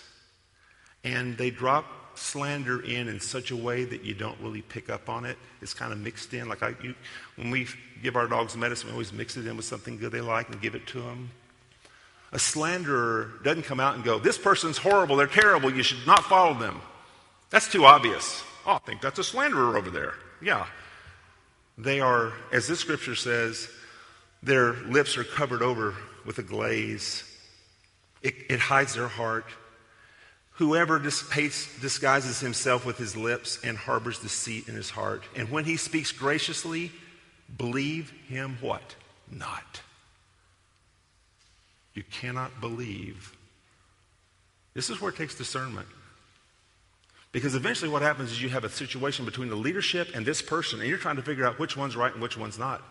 [1.04, 5.08] and they drop slander in in such a way that you don't really pick up
[5.08, 5.36] on it.
[5.60, 6.48] It's kind of mixed in.
[6.48, 6.94] Like I, you,
[7.36, 7.66] when we
[8.02, 10.60] give our dogs medicine, we always mix it in with something good they like and
[10.60, 11.30] give it to them.
[12.32, 16.24] A slanderer doesn't come out and go, This person's horrible, they're terrible, you should not
[16.24, 16.80] follow them.
[17.50, 18.42] That's too obvious.
[18.66, 20.14] Oh, I think that's a slanderer over there.
[20.40, 20.66] Yeah.
[21.76, 23.68] They are, as this scripture says,
[24.42, 27.24] their lips are covered over with a glaze.
[28.22, 29.46] It, it hides their heart.
[30.56, 35.24] Whoever disguises himself with his lips and harbors deceit in his heart.
[35.34, 36.92] And when he speaks graciously,
[37.56, 38.94] believe him what?
[39.30, 39.80] Not.
[41.94, 43.34] You cannot believe.
[44.74, 45.88] This is where it takes discernment.
[47.32, 50.80] Because eventually, what happens is you have a situation between the leadership and this person,
[50.80, 52.82] and you're trying to figure out which one's right and which one's not.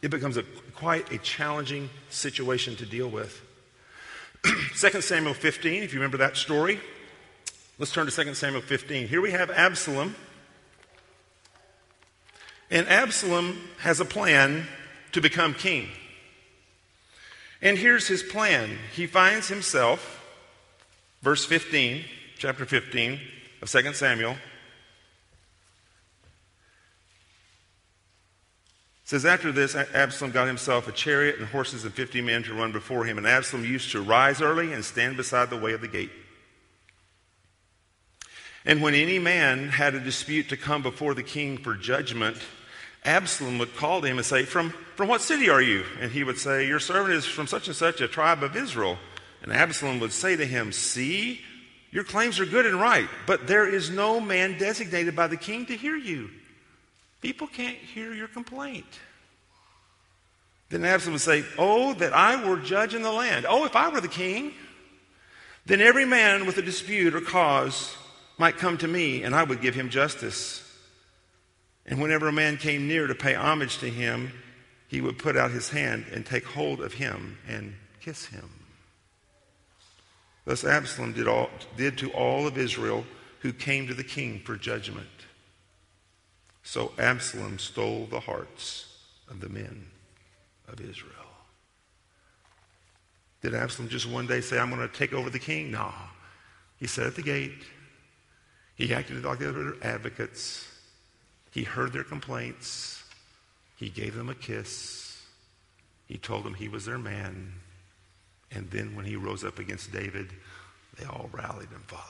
[0.00, 0.42] It becomes a,
[0.74, 3.42] quite a challenging situation to deal with.
[4.78, 6.80] 2 Samuel 15, if you remember that story,
[7.80, 9.08] let's turn to 2 Samuel 15.
[9.08, 10.14] Here we have Absalom.
[12.70, 14.66] And Absalom has a plan
[15.12, 15.88] to become king.
[17.62, 18.76] And here's his plan.
[18.94, 20.22] He finds himself,
[21.22, 22.04] verse 15,
[22.38, 23.18] chapter 15
[23.62, 24.36] of 2 Samuel.
[29.04, 32.70] says after this absalom got himself a chariot and horses and 50 men to run
[32.70, 35.88] before him and absalom used to rise early and stand beside the way of the
[35.88, 36.12] gate
[38.70, 42.36] and when any man had a dispute to come before the king for judgment
[43.04, 45.84] Absalom would call to him and say, from, from what city are you?
[46.00, 48.96] And he would say, Your servant is from such and such a tribe of Israel.
[49.42, 51.40] And Absalom would say to him, See,
[51.90, 55.66] your claims are good and right, but there is no man designated by the king
[55.66, 56.30] to hear you.
[57.22, 59.00] People can't hear your complaint.
[60.68, 63.46] Then Absalom would say, Oh, that I were judge in the land.
[63.48, 64.52] Oh, if I were the king,
[65.64, 67.96] then every man with a dispute or cause
[68.40, 70.66] might come to me, and I would give him justice.
[71.84, 74.32] And whenever a man came near to pay homage to him,
[74.88, 78.48] he would put out his hand and take hold of him and kiss him.
[80.46, 83.04] Thus Absalom did, all, did to all of Israel
[83.40, 85.06] who came to the king for judgment.
[86.62, 88.86] So Absalom stole the hearts
[89.28, 89.86] of the men
[90.66, 91.12] of Israel.
[93.42, 95.70] Did Absalom just one day say, I'm going to take over the king?
[95.70, 95.92] No.
[96.78, 97.64] He sat at the gate.
[98.80, 100.66] He acted like the other advocates.
[101.50, 103.04] He heard their complaints.
[103.76, 105.20] He gave them a kiss.
[106.08, 107.52] He told them he was their man.
[108.50, 110.30] And then when he rose up against David,
[110.98, 112.06] they all rallied and followed.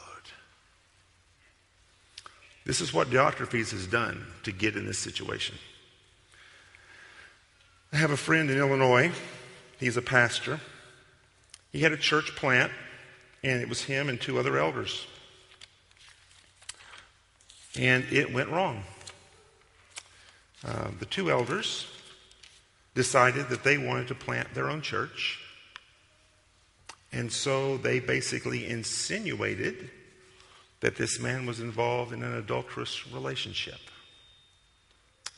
[2.65, 5.57] This is what Diotrephes has done to get in this situation.
[7.93, 9.11] I have a friend in Illinois.
[9.81, 10.61] He's a pastor.
[11.73, 12.71] He had a church plant,
[13.43, 15.09] and it was him and two other elders.
[17.79, 18.83] And it went wrong.
[20.67, 21.87] Uh, the two elders
[22.95, 25.39] decided that they wanted to plant their own church.
[27.13, 29.91] And so they basically insinuated
[30.81, 33.81] that this man was involved in an adulterous relationship.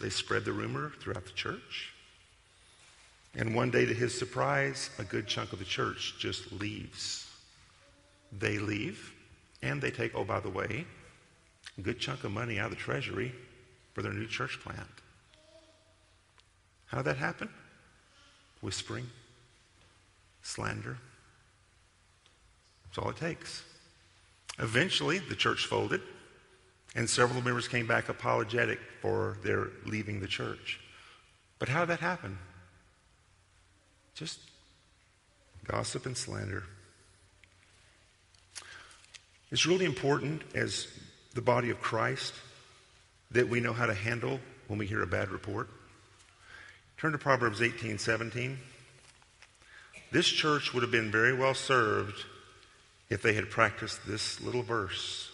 [0.00, 1.92] they spread the rumor throughout the church.
[3.36, 7.30] And one day, to his surprise, a good chunk of the church just leaves.
[8.36, 9.12] They leave,
[9.62, 10.86] and they take, oh, by the way,
[11.78, 13.32] a good chunk of money out of the treasury
[13.94, 14.88] for their new church plant.
[16.86, 17.48] How did that happen?
[18.60, 19.08] Whispering,
[20.42, 20.98] slander.
[22.84, 23.64] That's all it takes.
[24.58, 26.02] Eventually, the church folded,
[26.94, 30.78] and several members came back apologetic for their leaving the church.
[31.58, 32.38] But how did that happen?
[34.14, 34.40] Just
[35.64, 36.64] gossip and slander.
[39.50, 40.86] It's really important as
[41.34, 42.34] the body of Christ
[43.30, 45.68] that we know how to handle when we hear a bad report.
[46.98, 48.58] Turn to Proverbs 18 17.
[50.10, 52.24] This church would have been very well served
[53.08, 55.30] if they had practiced this little verse.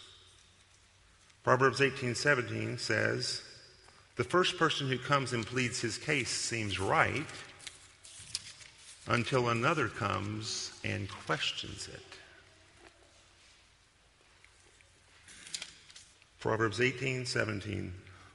[1.42, 3.42] Proverbs 18 17 says,
[4.16, 7.26] The first person who comes and pleads his case seems right
[9.08, 12.00] until another comes and questions it.
[16.38, 17.92] Proverbs 18, 17.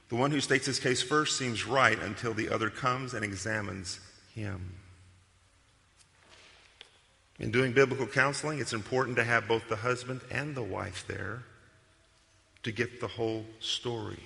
[0.08, 4.00] The one who states his case first seems right until the other comes and examines
[4.34, 4.74] him.
[7.38, 11.42] In doing biblical counseling, it's important to have both the husband and the wife there
[12.62, 14.22] to get the whole story.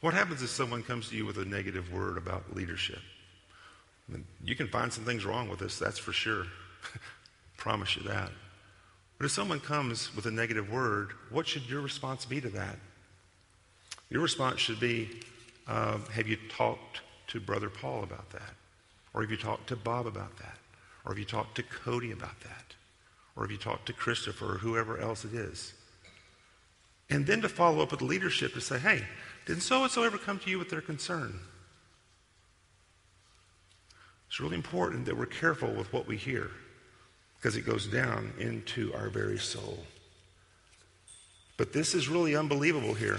[0.00, 3.00] What happens if someone comes to you with a negative word about leadership?
[4.08, 6.46] I mean, you can find some things wrong with us, that's for sure.
[7.56, 8.30] Promise you that.
[9.20, 12.78] But if someone comes with a negative word, what should your response be to that?
[14.08, 15.10] Your response should be
[15.66, 18.54] uh, Have you talked to Brother Paul about that?
[19.12, 20.56] Or have you talked to Bob about that?
[21.04, 22.74] Or have you talked to Cody about that?
[23.36, 25.74] Or have you talked to Christopher or whoever else it is?
[27.10, 29.04] And then to follow up with leadership to say, Hey,
[29.44, 31.38] didn't so and so ever come to you with their concern?
[34.28, 36.50] It's really important that we're careful with what we hear
[37.40, 39.78] because it goes down into our very soul.
[41.56, 43.18] But this is really unbelievable here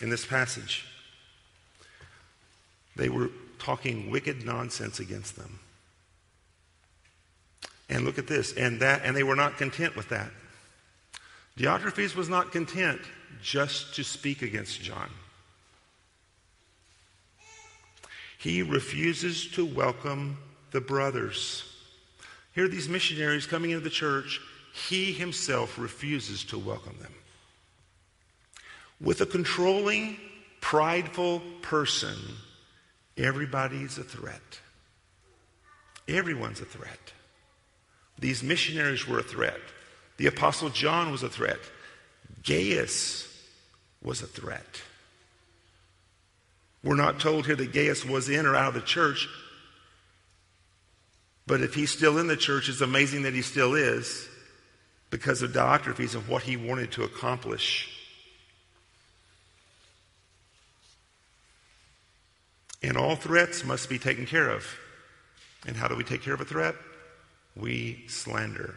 [0.00, 0.86] in this passage.
[2.96, 5.58] They were talking wicked nonsense against them.
[7.90, 10.30] And look at this, and that and they were not content with that.
[11.58, 13.00] Diotrephes was not content
[13.42, 15.10] just to speak against John.
[18.38, 20.38] He refuses to welcome
[20.70, 21.64] the brothers.
[22.58, 24.40] Here are these missionaries coming into the church.
[24.88, 27.14] He himself refuses to welcome them.
[29.00, 30.16] With a controlling,
[30.60, 32.16] prideful person,
[33.16, 34.58] everybody's a threat.
[36.08, 36.98] Everyone's a threat.
[38.18, 39.60] These missionaries were a threat.
[40.16, 41.60] The Apostle John was a threat.
[42.42, 43.40] Gaius
[44.02, 44.82] was a threat.
[46.82, 49.28] We're not told here that Gaius was in or out of the church,
[51.48, 54.28] but if he's still in the church, it's amazing that he still is
[55.08, 57.88] because of Diotrephes and what he wanted to accomplish.
[62.82, 64.66] And all threats must be taken care of.
[65.66, 66.74] And how do we take care of a threat?
[67.56, 68.74] We slander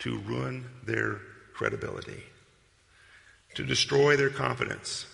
[0.00, 1.20] to ruin their
[1.54, 2.24] credibility,
[3.54, 5.06] to destroy their confidence.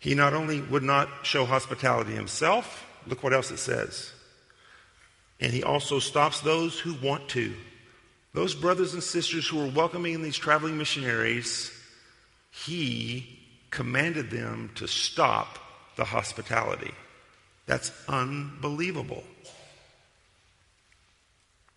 [0.00, 4.12] He not only would not show hospitality himself, Look what else it says.
[5.40, 7.54] And he also stops those who want to.
[8.34, 11.70] Those brothers and sisters who were welcoming these traveling missionaries,
[12.50, 15.58] he commanded them to stop
[15.96, 16.92] the hospitality.
[17.66, 19.24] That's unbelievable.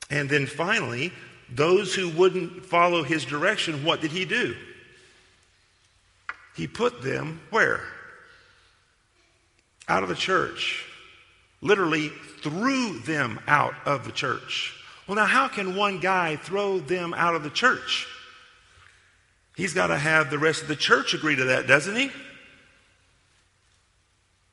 [0.09, 1.11] And then finally,
[1.49, 4.55] those who wouldn't follow his direction, what did he do?
[6.55, 7.81] He put them where?
[9.88, 10.85] Out of the church
[11.65, 12.10] literally
[12.41, 14.73] threw them out of the church.
[15.08, 18.08] Well, now, how can one guy throw them out of the church?
[19.56, 22.12] He's got to have the rest of the church agree to that, doesn't he?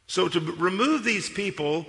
[0.07, 1.87] So, to remove these people,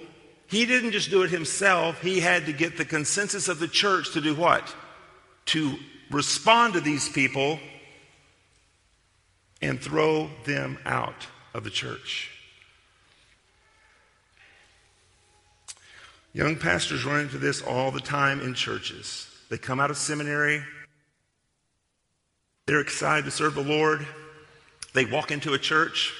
[0.47, 2.01] he didn't just do it himself.
[2.01, 4.75] He had to get the consensus of the church to do what?
[5.47, 5.77] To
[6.09, 7.59] respond to these people
[9.61, 12.32] and throw them out of the church.
[16.33, 19.27] Young pastors run into this all the time in churches.
[19.49, 20.63] They come out of seminary,
[22.65, 24.05] they're excited to serve the Lord.
[24.93, 26.13] They walk into a church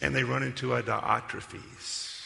[0.00, 2.20] and they run into a Diotrephes.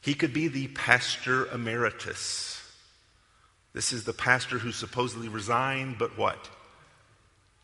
[0.00, 2.60] He could be the pastor emeritus.
[3.74, 6.48] This is the pastor who supposedly resigned, but what?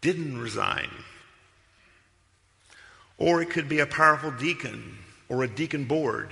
[0.01, 0.91] didn't resign.
[3.17, 4.99] Or it could be a powerful deacon
[5.29, 6.31] or a deacon board.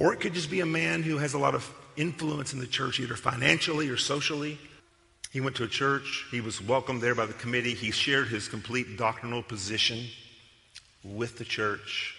[0.00, 2.66] Or it could just be a man who has a lot of influence in the
[2.66, 4.58] church, either financially or socially.
[5.30, 6.26] He went to a church.
[6.30, 7.74] He was welcomed there by the committee.
[7.74, 10.06] He shared his complete doctrinal position
[11.04, 12.14] with the church.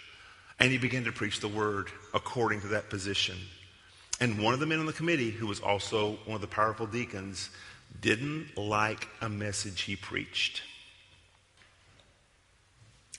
[0.60, 3.36] And he began to preach the word according to that position.
[4.20, 6.86] And one of the men on the committee, who was also one of the powerful
[6.86, 7.50] deacons,
[8.00, 10.62] didn't like a message he preached.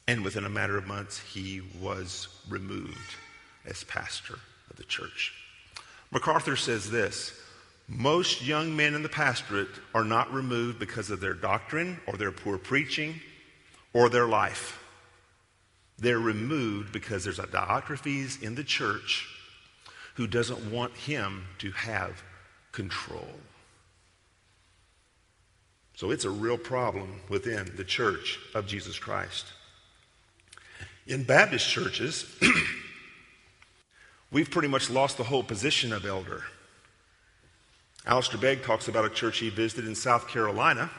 [0.08, 3.16] And within a matter of months, he was removed
[3.66, 4.40] as pastor
[4.70, 5.34] of the church.
[6.12, 7.34] MacArthur says this
[7.88, 12.32] most young men in the pastorate are not removed because of their doctrine or their
[12.32, 13.20] poor preaching
[13.94, 14.80] or their life.
[16.00, 17.48] They're removed because there's a
[18.42, 19.28] in the church
[20.16, 22.24] who doesn't want him to have
[22.72, 23.28] control.
[25.96, 29.46] So it's a real problem within the church of Jesus Christ.
[31.06, 32.26] In Baptist churches,
[34.34, 36.44] we've pretty much lost the whole position of elder.
[38.06, 40.90] Alistair Begg talks about a church he visited in South Carolina,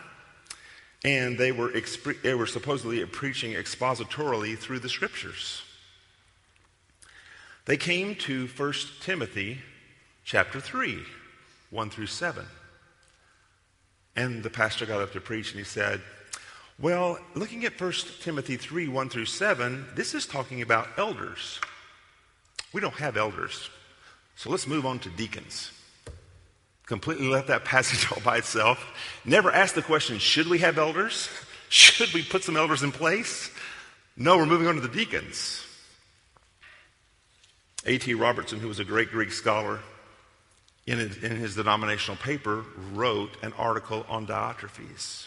[1.05, 5.61] and they were, exp- they were supposedly preaching expositorily through the scriptures.
[7.67, 9.59] They came to 1 Timothy
[10.25, 11.03] chapter 3,
[11.71, 12.47] 1 through 7.
[14.17, 16.01] And the pastor got up to preach and he said,
[16.79, 21.59] Well, looking at 1 Timothy 3, 1 through 7, this is talking about elders.
[22.75, 23.71] We don't have elders.
[24.37, 25.71] So let's move on to deacons
[26.87, 28.85] completely left that passage all by itself.
[29.25, 31.29] Never asked the question, should we have elders?
[31.71, 33.51] Should we put some elders in place?
[34.17, 35.67] No, we're moving on to the deacons.
[37.85, 38.15] A.T.
[38.15, 39.81] Robertson, who was a great Greek scholar,
[40.87, 45.27] in his, in his denominational paper, wrote an article on Diotrephes,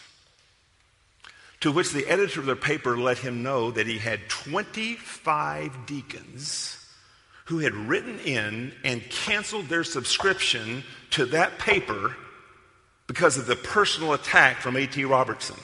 [1.60, 6.78] to which the editor of the paper let him know that he had 25 deacons
[7.48, 12.14] who had written in and canceled their subscription to that paper
[13.06, 15.02] because of the personal attack from A.T.
[15.06, 15.56] Robertson.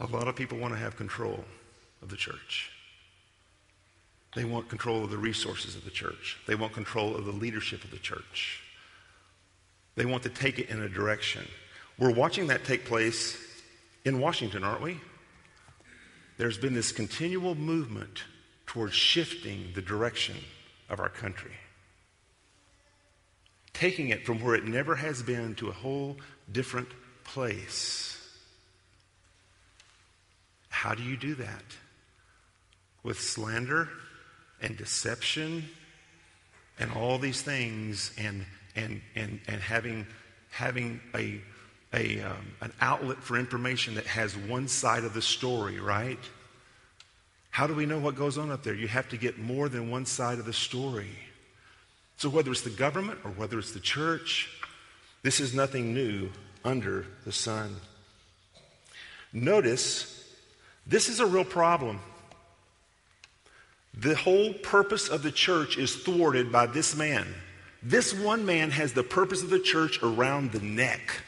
[0.00, 1.44] A lot of people want to have control
[2.00, 2.70] of the church.
[4.34, 6.38] They want control of the resources of the church.
[6.46, 8.62] They want control of the leadership of the church.
[9.96, 11.46] They want to take it in a direction.
[11.98, 13.36] We're watching that take place
[14.06, 14.98] in Washington, aren't we?
[16.38, 18.24] There's been this continual movement
[18.66, 20.36] towards shifting the direction
[20.88, 21.52] of our country,
[23.72, 26.16] taking it from where it never has been to a whole
[26.50, 26.88] different
[27.24, 28.12] place.
[30.68, 31.64] How do you do that?
[33.02, 33.88] With slander
[34.60, 35.64] and deception
[36.78, 40.06] and all these things and, and, and, and having,
[40.50, 41.40] having a
[41.92, 46.18] a, um, an outlet for information that has one side of the story, right?
[47.50, 48.74] How do we know what goes on up there?
[48.74, 51.10] You have to get more than one side of the story.
[52.18, 54.50] So, whether it's the government or whether it's the church,
[55.22, 56.30] this is nothing new
[56.64, 57.76] under the sun.
[59.32, 60.34] Notice,
[60.86, 62.00] this is a real problem.
[63.98, 67.26] The whole purpose of the church is thwarted by this man.
[67.82, 71.22] This one man has the purpose of the church around the neck.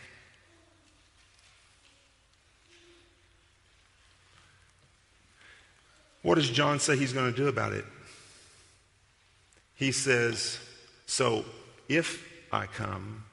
[6.28, 7.86] What does John say he's going to do about it?
[9.74, 10.58] He says,
[11.06, 11.46] So
[11.88, 12.22] if
[12.52, 13.24] I come,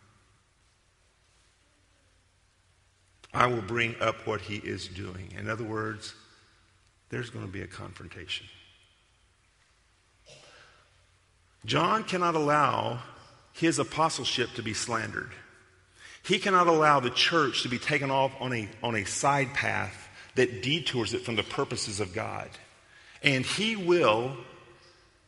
[3.33, 5.33] I will bring up what he is doing.
[5.37, 6.13] In other words,
[7.09, 8.47] there's going to be a confrontation.
[11.65, 12.99] John cannot allow
[13.51, 15.31] his apostleship to be slandered.
[16.23, 20.07] He cannot allow the church to be taken off on a, on a side path
[20.35, 22.49] that detours it from the purposes of God.
[23.25, 24.37] And he will,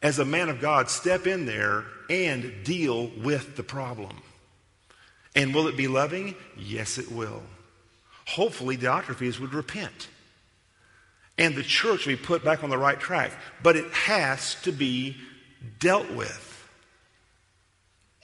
[0.02, 4.22] as a man of God, step in there and deal with the problem.
[5.36, 6.36] And will it be loving?
[6.56, 7.42] Yes, it will.
[8.28, 10.08] Hopefully, Diotrephes would repent.
[11.40, 13.32] And the church will be put back on the right track.
[13.64, 15.18] But it has to be
[15.80, 16.44] dealt with.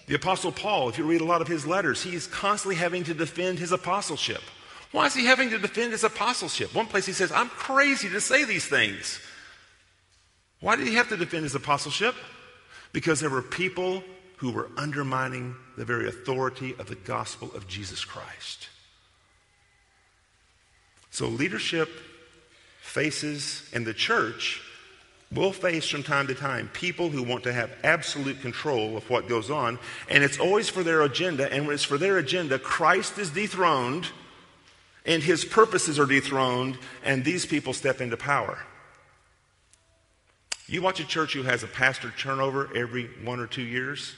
[0.06, 3.14] The Apostle Paul, if you read a lot of his letters, he's constantly having to
[3.14, 4.42] defend his apostleship.
[4.92, 6.76] Why is he having to defend his apostleship?
[6.76, 9.20] One place he says, I'm crazy to say these things.
[10.64, 12.16] Why did he have to defend his apostleship?
[12.94, 14.02] Because there were people
[14.38, 18.70] who were undermining the very authority of the gospel of Jesus Christ.
[21.12, 21.90] So leadership
[22.80, 24.62] faces, and the church
[25.34, 29.28] will face from time to time people who want to have absolute control of what
[29.28, 31.52] goes on, and it's always for their agenda.
[31.52, 34.08] And when it's for their agenda, Christ is dethroned,
[35.06, 38.60] and his purposes are dethroned, and these people step into power.
[40.74, 44.16] You watch a church who has a pastor turnover every one or two years,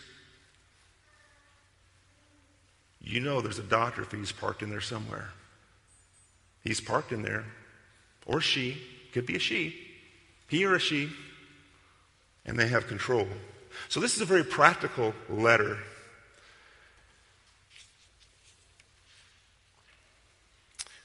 [3.01, 5.31] you know there's a Diotrephes parked in there somewhere.
[6.63, 7.43] He's parked in there,
[8.25, 8.77] or she,
[9.11, 9.75] could be a she,
[10.47, 11.09] he or a she,
[12.45, 13.27] and they have control.
[13.89, 15.77] So this is a very practical letter.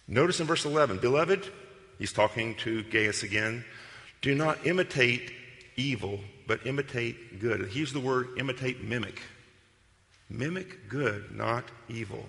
[0.07, 1.45] Notice in verse 11, Beloved,
[1.99, 3.65] he's talking to Gaius again,
[4.23, 5.33] do not imitate
[5.81, 7.68] evil, but imitate good.
[7.68, 9.20] He used the word imitate, mimic.
[10.28, 12.26] Mimic good, not evil.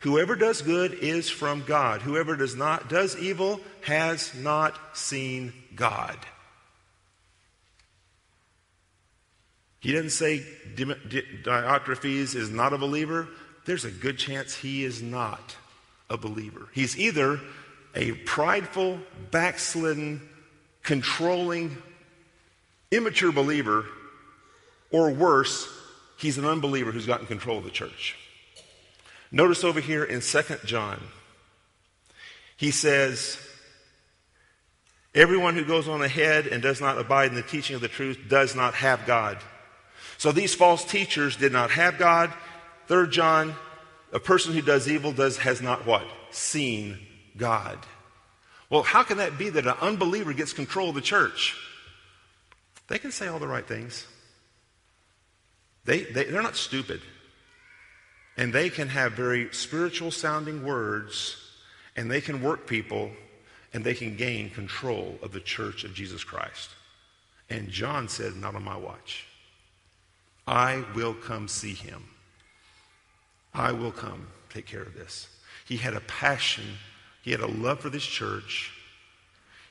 [0.00, 2.02] Whoever does good is from God.
[2.02, 6.16] Whoever does not does evil has not seen God.
[9.80, 13.28] He doesn't say Diotrephes is not a believer.
[13.64, 15.56] There's a good chance he is not
[16.10, 16.68] a believer.
[16.72, 17.40] He's either
[17.94, 20.28] a prideful, backslidden,
[20.82, 21.76] controlling,
[22.90, 23.86] immature believer,
[24.90, 25.68] or worse,
[26.18, 28.16] he's an unbeliever who's gotten control of the church.
[29.32, 31.00] Notice over here in 2 John,
[32.56, 33.38] he says,
[35.14, 38.18] Everyone who goes on ahead and does not abide in the teaching of the truth
[38.28, 39.38] does not have God.
[40.18, 42.32] So these false teachers did not have God.
[42.86, 43.54] Third John,
[44.12, 46.04] a person who does evil does has not what?
[46.30, 46.98] Seen
[47.36, 47.78] God.
[48.68, 51.56] Well, how can that be that an unbeliever gets control of the church?
[52.90, 54.04] They can say all the right things.
[55.84, 57.00] They, they, they're not stupid.
[58.36, 61.36] And they can have very spiritual sounding words,
[61.94, 63.12] and they can work people,
[63.72, 66.70] and they can gain control of the church of Jesus Christ.
[67.48, 69.24] And John said, Not on my watch.
[70.48, 72.02] I will come see him.
[73.54, 75.28] I will come take care of this.
[75.64, 76.64] He had a passion,
[77.22, 78.72] he had a love for this church.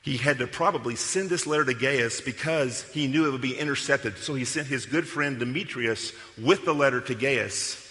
[0.02, 3.58] He had to probably send this letter to Gaius because he knew it would be
[3.58, 4.16] intercepted.
[4.16, 7.86] So he sent his good friend Demetrius with the letter to Gaius.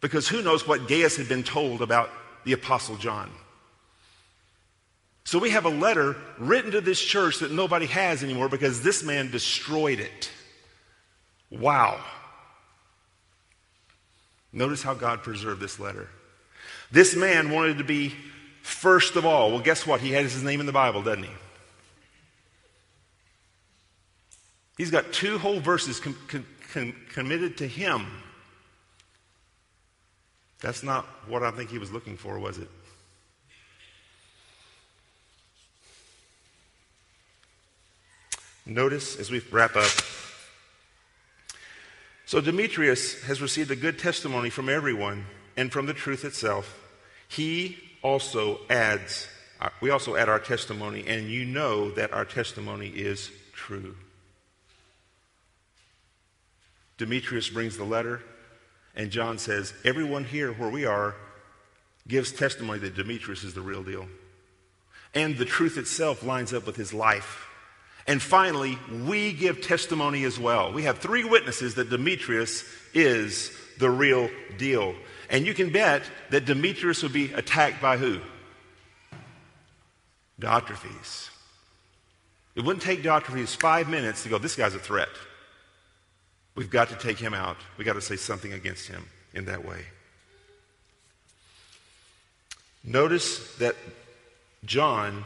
[0.00, 2.10] Because who knows what Gaius had been told about
[2.44, 3.30] the Apostle John.
[5.24, 9.02] So we have a letter written to this church that nobody has anymore because this
[9.02, 10.30] man destroyed it.
[11.50, 12.00] Wow.
[14.52, 16.08] Notice how God preserved this letter.
[16.90, 18.14] This man wanted to be
[18.62, 19.50] first of all.
[19.50, 20.00] Well, guess what?
[20.00, 21.30] He has his name in the Bible, doesn't he?
[24.76, 26.16] He's got two whole verses com-
[26.72, 28.06] com- committed to him.
[30.60, 32.68] That's not what I think he was looking for, was it?
[38.66, 39.90] Notice as we wrap up
[42.28, 45.24] so Demetrius has received a good testimony from everyone
[45.56, 46.78] and from the truth itself.
[47.26, 47.78] He
[48.08, 49.28] also adds,
[49.60, 53.94] uh, we also add our testimony, and you know that our testimony is true.
[56.96, 58.22] Demetrius brings the letter,
[58.96, 61.14] and John says, Everyone here where we are
[62.08, 64.08] gives testimony that Demetrius is the real deal.
[65.14, 67.46] And the truth itself lines up with his life.
[68.06, 70.72] And finally, we give testimony as well.
[70.72, 74.94] We have three witnesses that Demetrius is the real deal.
[75.30, 78.20] And you can bet that Demetrius will be attacked by who?
[80.40, 81.30] Diotrephes.
[82.54, 85.08] It wouldn't take Diotrephes five minutes to go, this guy's a threat.
[86.54, 87.56] We've got to take him out.
[87.76, 89.84] We've got to say something against him in that way.
[92.82, 93.76] Notice that
[94.64, 95.24] John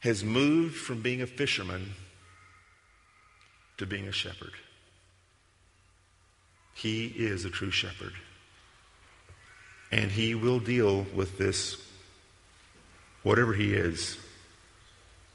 [0.00, 1.94] has moved from being a fisherman
[3.78, 4.52] to being a shepherd.
[6.78, 8.12] He is a true shepherd.
[9.90, 11.76] And he will deal with this,
[13.22, 14.16] whatever he is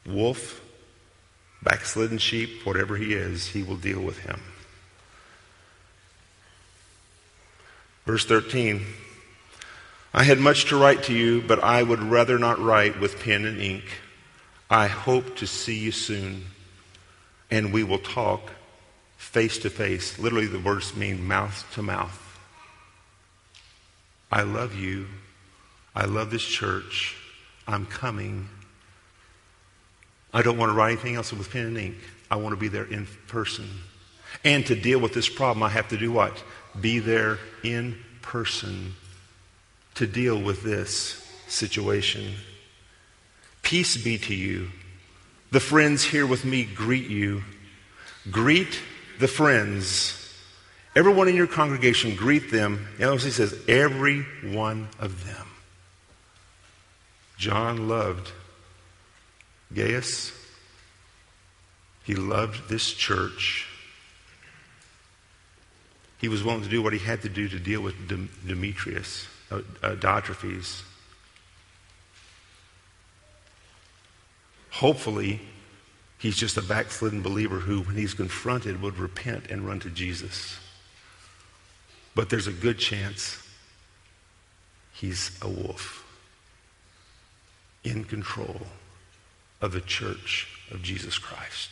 [0.06, 0.62] wolf,
[1.62, 4.40] backslidden sheep, whatever he is, he will deal with him.
[8.06, 8.86] Verse 13
[10.14, 13.46] I had much to write to you, but I would rather not write with pen
[13.46, 13.84] and ink
[14.70, 16.46] I hope to see you soon,
[17.52, 18.52] and we will talk
[19.34, 20.20] face to face.
[20.20, 22.20] Literally, the words mean mouth to mouth.
[24.32, 25.08] I love you.
[25.96, 27.18] I love this church.
[27.68, 28.48] I'm coming.
[30.34, 31.96] I don't want to write anything else with pen and ink.
[32.30, 33.68] I want to be there in person.
[34.44, 36.44] And to deal with this problem, I have to do what?
[36.80, 38.94] Be there in person
[39.96, 42.36] to deal with this situation.
[43.64, 44.70] Peace be to you.
[45.52, 47.44] The friends here with me greet you.
[48.30, 48.80] Greet
[49.24, 50.20] the friends.
[50.98, 52.90] Everyone in your congregation, greet them.
[53.00, 55.48] he says, every one of them.
[57.38, 58.34] John loved
[59.74, 60.34] Gaius.
[62.04, 63.66] He loved this church.
[66.20, 67.96] He was willing to do what he had to do to deal with
[68.46, 70.82] Demetrius, uh, uh, Diotrephes.
[74.72, 75.40] Hopefully,
[76.24, 80.58] he's just a backslidden believer who, when he's confronted, would repent and run to Jesus.
[82.16, 83.46] But there's a good chance
[84.94, 86.08] he's a wolf
[87.84, 88.62] in control
[89.60, 91.72] of the church of Jesus Christ.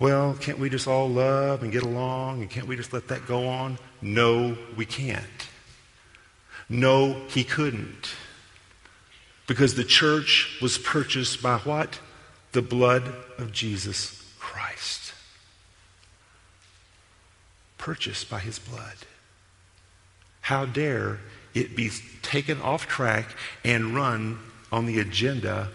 [0.00, 3.28] Well, can't we just all love and get along and can't we just let that
[3.28, 3.78] go on?
[4.02, 5.48] No, we can't.
[6.68, 8.08] No, he couldn't.
[9.46, 12.00] Because the church was purchased by what?
[12.52, 15.12] The blood of Jesus Christ.
[17.78, 18.96] Purchased by his blood.
[20.40, 21.20] How dare
[21.54, 21.90] it be
[22.22, 23.26] taken off track
[23.64, 24.38] and run
[24.72, 25.70] on the agenda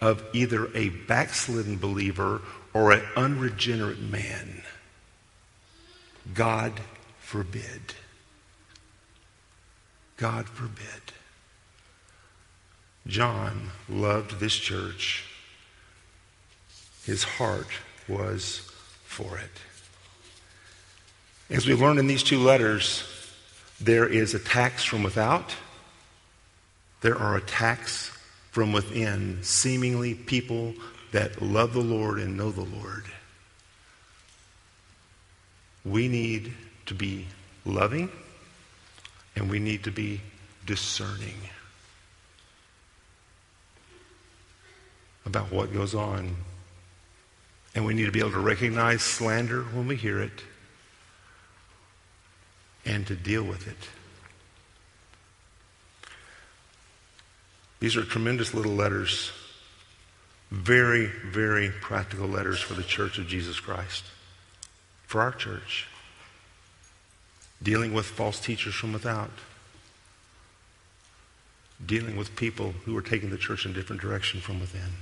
[0.00, 2.42] of either a backslidden believer
[2.74, 4.62] or an unregenerate man.
[6.34, 6.72] God
[7.18, 7.94] forbid.
[10.16, 11.03] God forbid.
[13.06, 15.24] John loved this church.
[17.04, 17.68] His heart
[18.08, 18.70] was
[19.04, 19.50] for it.
[21.50, 23.04] As we learned in these two letters,
[23.80, 25.54] there is attacks from without,
[27.02, 28.10] there are attacks
[28.50, 30.74] from within, seemingly people
[31.12, 33.04] that love the Lord and know the Lord.
[35.84, 36.54] We need
[36.86, 37.26] to be
[37.66, 38.10] loving
[39.36, 40.20] and we need to be
[40.64, 41.34] discerning
[45.26, 46.36] about what goes on.
[47.74, 50.42] And we need to be able to recognize slander when we hear it
[52.84, 53.88] and to deal with it.
[57.80, 59.32] These are tremendous little letters
[60.54, 64.04] very, very practical letters for the church of Jesus Christ,
[65.06, 65.88] for our church,
[67.60, 69.30] dealing with false teachers from without,
[71.84, 74.92] dealing with people who are taking the church in a different direction from within.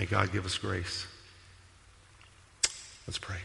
[0.00, 1.06] May God give us grace.
[3.06, 3.36] Let's pray.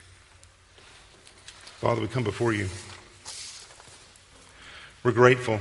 [1.81, 2.69] Father, we come before you.
[5.03, 5.59] We're grateful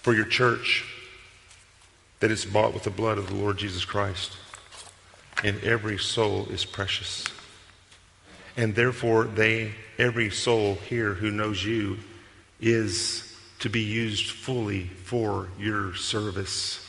[0.00, 0.86] for your church
[2.20, 4.32] that is bought with the blood of the Lord Jesus Christ.
[5.44, 7.26] And every soul is precious.
[8.56, 11.98] And therefore, they, every soul here who knows you
[12.62, 16.87] is to be used fully for your service.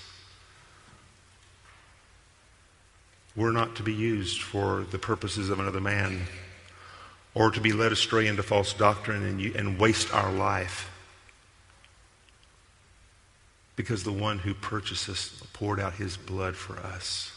[3.40, 6.24] We're not to be used for the purposes of another man
[7.34, 10.92] or to be led astray into false doctrine and, and waste our life.
[13.78, 17.32] Because the one who purchased us poured out his blood for us.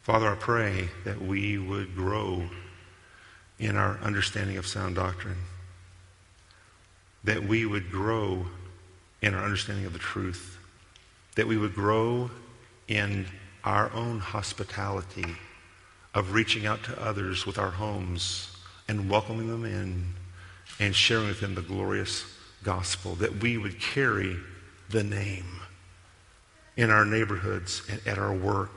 [0.00, 2.44] Father, I pray that we would grow
[3.58, 5.44] in our understanding of sound doctrine,
[7.22, 8.46] that we would grow
[9.20, 10.56] in our understanding of the truth,
[11.36, 12.30] that we would grow
[12.88, 13.26] in
[13.64, 15.36] our own hospitality
[16.14, 18.56] of reaching out to others with our homes
[18.88, 20.14] and welcoming them in
[20.78, 22.24] and sharing with them the glorious
[22.62, 24.36] gospel, that we would carry
[24.88, 25.60] the name
[26.76, 28.72] in our neighborhoods and at our work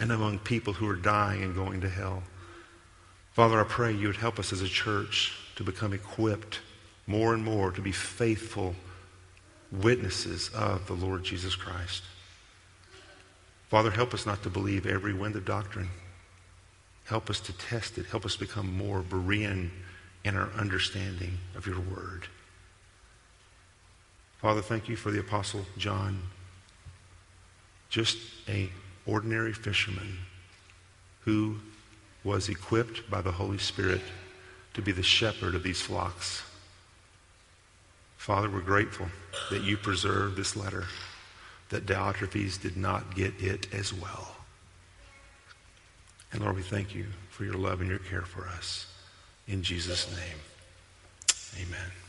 [0.00, 2.22] and among people who are dying and going to hell.
[3.32, 6.60] Father, I pray you would help us as a church to become equipped
[7.06, 8.74] more and more to be faithful
[9.70, 12.02] witnesses of the Lord Jesus Christ.
[13.72, 15.88] Father, help us not to believe every wind of doctrine.
[17.06, 18.04] Help us to test it.
[18.04, 19.70] Help us become more Berean
[20.26, 22.26] in our understanding of your word.
[24.42, 26.20] Father, thank you for the Apostle John,
[27.88, 28.68] just a
[29.06, 30.18] ordinary fisherman
[31.20, 31.56] who
[32.24, 34.02] was equipped by the Holy Spirit
[34.74, 36.42] to be the shepherd of these flocks.
[38.18, 39.06] Father, we're grateful
[39.50, 40.84] that you preserved this letter,
[41.72, 44.36] that Diotrephes did not get it as well.
[46.30, 48.86] And Lord, we thank you for your love and your care for us.
[49.48, 52.01] In Jesus' name, amen.